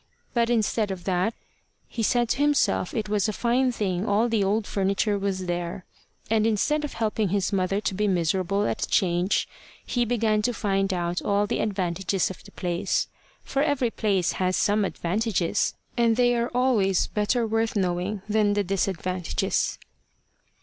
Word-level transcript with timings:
But 0.33 0.49
instead 0.49 0.89
of 0.89 1.03
that, 1.03 1.35
he 1.87 2.01
said 2.01 2.27
to 2.29 2.41
himself 2.41 2.91
it 2.95 3.07
was 3.07 3.29
a 3.29 3.31
fine 3.31 3.71
thing 3.71 4.03
all 4.03 4.29
the 4.29 4.43
old 4.43 4.65
furniture 4.65 5.15
was 5.19 5.45
there. 5.45 5.85
And 6.27 6.47
instead 6.47 6.83
of 6.83 6.93
helping 6.93 7.29
his 7.29 7.53
mother 7.53 7.79
to 7.81 7.93
be 7.93 8.07
miserable 8.07 8.65
at 8.65 8.79
the 8.79 8.87
change, 8.89 9.47
he 9.85 10.03
began 10.03 10.41
to 10.41 10.55
find 10.55 10.91
out 10.91 11.21
all 11.21 11.45
the 11.45 11.59
advantages 11.59 12.31
of 12.31 12.43
the 12.43 12.51
place; 12.51 13.09
for 13.43 13.61
every 13.61 13.91
place 13.91 14.31
has 14.31 14.57
some 14.57 14.85
advantages, 14.85 15.75
and 15.95 16.15
they 16.15 16.35
are 16.35 16.49
always 16.51 17.05
better 17.05 17.45
worth 17.45 17.75
knowing 17.75 18.23
than 18.27 18.53
the 18.53 18.63
disadvantages. 18.63 19.77